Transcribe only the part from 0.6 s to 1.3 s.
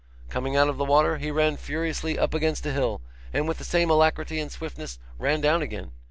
of the water, he